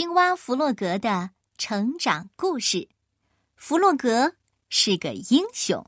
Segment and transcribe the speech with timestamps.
[0.00, 2.88] 青蛙弗洛格的成长故事。
[3.54, 4.32] 弗洛格
[4.70, 5.84] 是个英雄。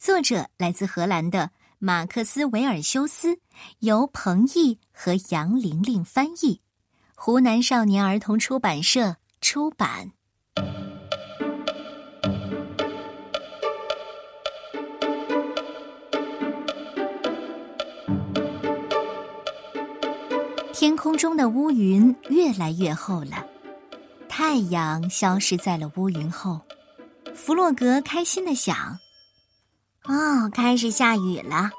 [0.00, 3.38] 作者来自荷兰的马克思维尔修斯，
[3.78, 6.60] 由彭毅和杨玲玲翻译，
[7.14, 10.10] 湖南少年儿童出版社出版。
[20.78, 23.42] 天空中的乌云越来越厚了，
[24.28, 26.60] 太阳消失在了乌云后。
[27.34, 28.76] 弗洛格开心的想
[30.04, 31.70] ：“哦，开始下雨了。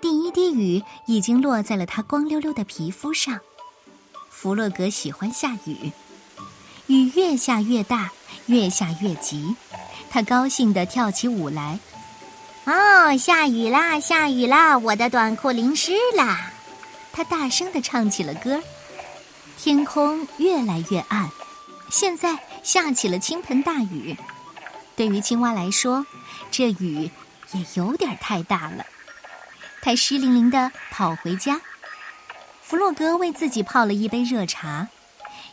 [0.00, 3.38] 第一滴雨已经落在了他光溜溜的皮肤上。
[4.30, 5.92] 弗洛格喜欢下雨，
[6.88, 8.10] 雨越下越大，
[8.46, 9.54] 越下越急。
[10.10, 11.78] 他高兴的跳起舞来。
[12.64, 14.76] 哦，下雨啦，下雨啦！
[14.76, 16.50] 我的短裤淋湿啦。”
[17.12, 18.62] 他大声的唱起了歌，
[19.56, 21.28] 天空越来越暗，
[21.90, 24.16] 现在下起了倾盆大雨。
[24.94, 26.06] 对于青蛙来说，
[26.50, 27.10] 这雨
[27.52, 28.86] 也有点太大了。
[29.80, 31.60] 他湿淋淋的跑回家。
[32.62, 34.86] 弗洛格为自己泡了一杯热茶，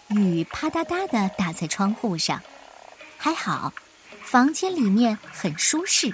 [0.09, 2.41] 雨啪嗒嗒的打在窗户上，
[3.17, 3.71] 还好，
[4.23, 6.13] 房间里面很舒适。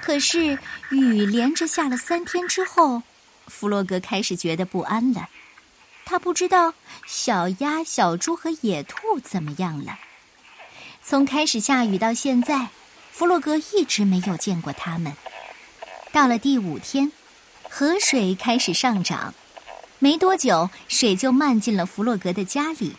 [0.00, 0.58] 可是
[0.90, 3.02] 雨连着下了三天之后。
[3.46, 5.28] 弗洛格开始觉得不安了，
[6.04, 6.74] 他不知道
[7.06, 9.98] 小鸭、小猪和野兔怎么样了。
[11.02, 12.68] 从开始下雨到现在，
[13.12, 15.14] 弗洛格一直没有见过他们。
[16.12, 17.12] 到了第五天，
[17.70, 19.32] 河水开始上涨，
[19.98, 22.96] 没多久，水就漫进了弗洛格的家里。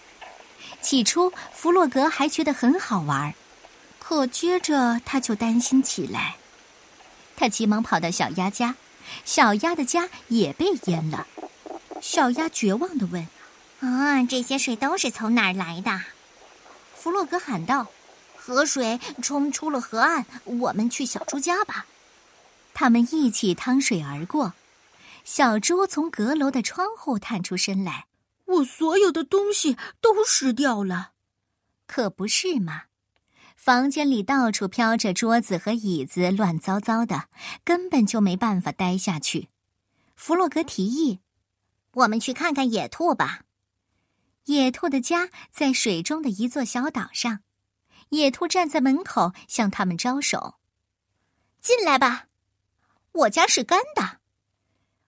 [0.80, 3.34] 起初，弗洛格还觉得很好玩，
[4.00, 6.36] 可接着他就担心起来。
[7.36, 8.76] 他急忙跑到小鸭家。
[9.26, 11.28] 小鸭的家也被淹了，
[12.02, 13.28] 小鸭绝望的问
[13.82, 16.02] ：“啊，这些水都是从哪儿来的？”
[16.96, 17.88] 弗洛格喊道
[18.36, 21.86] ：“河水冲出了河岸，我们去小猪家吧。”
[22.74, 24.54] 他们一起趟水而过。
[25.24, 28.06] 小猪从阁楼的窗户探出身来
[28.46, 31.12] ：“我所有的东西都湿掉了，
[31.86, 32.84] 可不是吗？”
[33.58, 37.28] 房间里到处飘着桌子和椅子，乱糟糟的，
[37.66, 39.50] 根本就没办法待下去。
[40.16, 41.20] 弗洛格提议
[41.92, 43.42] ：“我们去看看野兔吧。”
[44.46, 47.40] 野兔的家在水中的一座小岛上，
[48.10, 50.56] 野兔站在门口向他们招手
[51.60, 52.28] ：“进来吧，
[53.12, 54.20] 我家是干的。”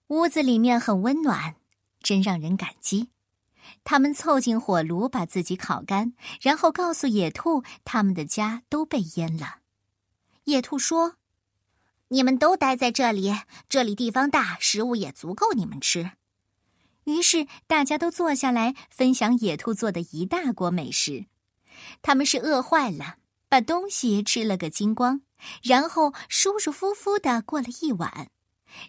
[0.08, 1.54] 屋子里面很温暖，
[2.02, 3.08] 真让人感激。
[3.84, 9.58] 他们凑近火炉，把自己烤干，然后告诉野兔，他们的家都被淹了。
[10.44, 11.16] 野兔说
[12.08, 13.34] ：“你们都待在这里，
[13.68, 16.12] 这里地方大，食物也足够你们吃。”
[17.04, 21.26] 于是大家都坐下来分享野兔做的一大锅美食。
[22.02, 23.16] 他们是饿坏了，
[23.48, 25.22] 把东西吃了个精光，
[25.62, 28.30] 然后舒舒服服的过了一晚，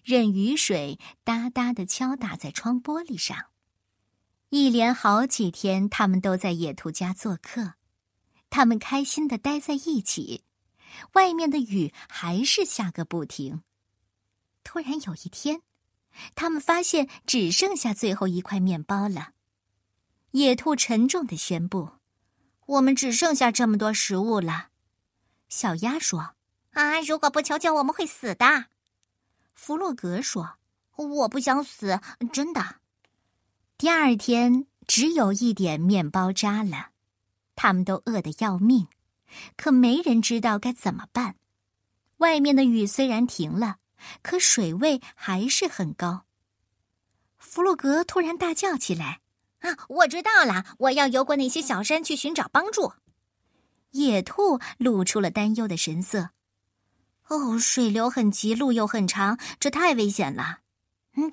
[0.04, 3.51] 任雨水哒哒的敲打在窗玻璃上。
[4.54, 7.76] 一连好几天，他们都在野兔家做客，
[8.50, 10.44] 他们开心的待在一起。
[11.14, 13.64] 外面的雨还是下个不停。
[14.62, 15.62] 突然有一天，
[16.36, 19.30] 他们发现只剩下最后一块面包了。
[20.32, 21.92] 野兔沉重的宣布
[22.68, 24.68] ：“我们只剩下这么多食物了。”
[25.48, 26.36] 小鸭说
[26.76, 28.66] ：“啊，如果不求救，我们会死的。”
[29.56, 30.58] 弗洛格说
[30.98, 32.02] ：“我不想死，
[32.34, 32.80] 真的。”
[33.82, 36.90] 第二天只有一点面包渣了，
[37.56, 38.88] 他们都饿得要命，
[39.58, 41.38] 可没人知道该怎么办。
[42.18, 43.78] 外面的雨虽然停了，
[44.22, 46.26] 可水位还是很高。
[47.40, 49.22] 弗洛格突然大叫起来
[49.62, 50.64] ：“啊，我知道了！
[50.78, 52.94] 我要游过那些小山去寻找帮助。”
[53.94, 56.30] 野兔露出了担忧的神色
[57.30, 60.60] ：“哦，水流很急，路又很长，这太危险了。”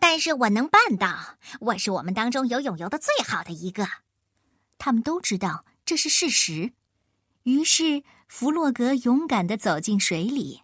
[0.00, 1.36] 但是我能办到。
[1.60, 3.86] 我是我们当中游泳游的最好的一个。
[4.78, 6.72] 他们都知道这是事实。
[7.44, 10.62] 于是弗洛格勇敢的走进水里，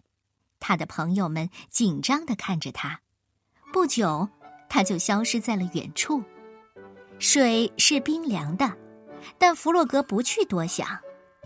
[0.59, 3.01] 他的朋友们紧张的看着他。
[3.73, 4.29] 不久，
[4.69, 6.23] 他就消失在了远处。
[7.17, 8.71] 水是冰凉的，
[9.37, 10.87] 但弗洛格不去多想。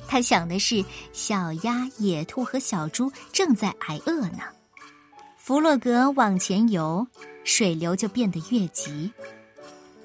[0.07, 0.83] 他想的是
[1.13, 4.43] 小鸭、野兔和小猪正在挨饿呢。
[5.49, 7.07] 弗洛格往前游。
[7.43, 9.11] 水流就变得越急，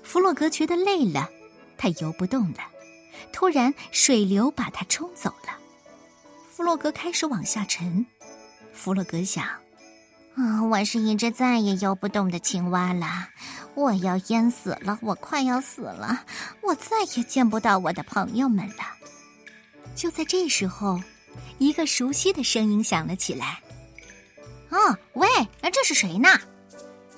[0.03, 1.29] 弗洛格觉得累了，
[1.77, 2.61] 他游不动了。
[3.31, 5.59] 突然，水流把他冲走了，
[6.51, 8.07] 弗洛格开始往下沉。
[8.73, 9.45] 弗洛格想
[10.35, 13.29] ：“啊，我是一只再也游不动的青蛙了，
[13.75, 16.25] 我要淹死了，我快要死了，
[16.63, 18.85] 我再也见不到我的朋友们了。
[19.95, 20.99] 就在这时候，
[21.59, 23.61] 一个熟悉的声音响了起来
[24.73, 24.97] ：“哦，
[25.85, 26.29] 是谁呢？”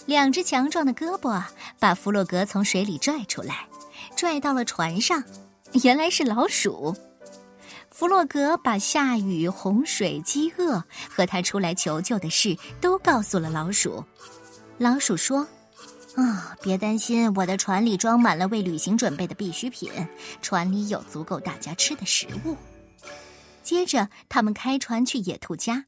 [0.06, 1.42] 两只强壮的胳膊
[1.78, 3.66] 把弗洛格从水里拽出来，
[4.16, 5.22] 拽到了船上。
[5.84, 6.94] 原来是老鼠。
[7.90, 14.04] 弗洛格把下雨、洪水、饥饿和他出来求救的事都告诉了老鼠。
[14.78, 15.46] 老鼠说
[16.14, 19.90] ：“啊，别担心，我的船里装满了为旅行准备的必需品，
[20.42, 22.56] 船里有足够大家吃的食物。”
[23.64, 25.86] 接着，他们开船去野兔家。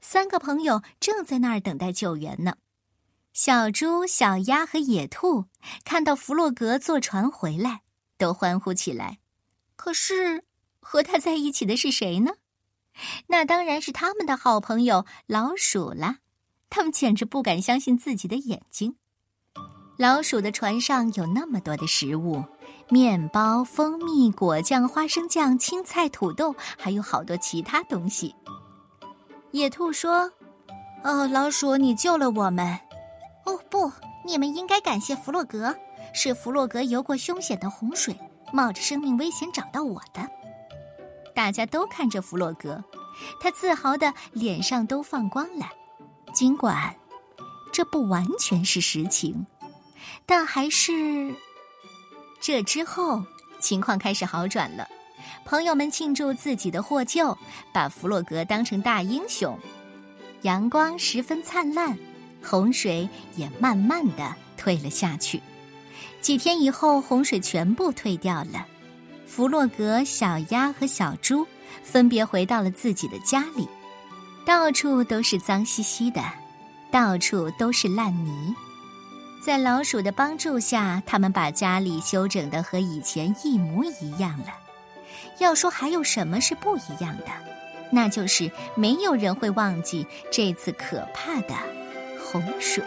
[0.00, 2.54] 三个朋友正在那儿等待救援呢。
[3.32, 5.46] 小猪、小鸭和野兔
[5.84, 7.82] 看到弗洛格坐船回来，
[8.18, 9.18] 都欢呼起来。
[9.76, 10.44] 可是。
[10.82, 12.32] 和他在一起的是谁呢？
[13.28, 16.16] 那当然是他们的好朋友老鼠了。
[16.70, 18.96] 他们简直不敢相信自己的眼睛。
[19.98, 22.42] 老鼠的船上有那么多的食物：
[22.88, 28.34] 面包、蜂蜜、果酱、花生酱、青菜、土豆，还有好多其他东西。
[29.52, 30.30] 野兔说
[31.02, 32.78] ：“哦，老鼠，你救了我们。
[33.44, 33.90] 哦，不，
[34.24, 35.74] 你们应该感谢弗洛格，
[36.14, 38.16] 是弗洛格游过凶险的洪水，
[38.52, 40.28] 冒着生命危险找到我的。”
[41.34, 42.82] 大家都看着弗洛格，
[43.40, 45.66] 他自豪的脸上都放光了。
[46.32, 46.94] 尽管
[47.72, 49.46] 这不完全是实情，
[50.26, 51.34] 但还是……
[52.40, 53.22] 这之后
[53.58, 54.88] 情况开始好转了。
[55.44, 57.36] 朋友们庆祝自己的获救，
[57.72, 59.58] 把弗洛格当成大英雄。
[60.42, 61.98] 阳光十分灿烂，
[62.42, 65.40] 洪水也慢慢的退了下去。
[66.20, 68.66] 几天以后，洪水全部退掉了。
[69.26, 71.46] 弗洛格、小鸭和小猪
[71.82, 73.68] 分别回到了自己的家里，
[74.44, 76.22] 到处都是脏兮兮的，
[76.90, 78.54] 到处都是烂泥。
[79.44, 84.52] 在老鼠的帮助下，他们把家里修整的和以前一模一样了。
[85.40, 87.26] 要说还有什么是不一样的，
[87.90, 91.54] 那就是没有人会忘记这次可怕的
[92.22, 92.84] 洪水。